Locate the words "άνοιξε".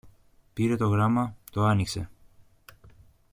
1.65-2.09